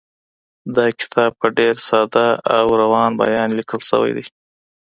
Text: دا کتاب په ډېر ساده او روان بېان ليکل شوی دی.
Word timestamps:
دا 0.75 0.85
کتاب 0.99 1.31
په 1.41 1.47
ډېر 1.57 1.75
ساده 1.87 2.27
او 2.57 2.65
روان 2.81 3.11
بېان 3.19 3.49
ليکل 3.57 3.81
شوی 3.89 4.11
دی. 4.17 4.25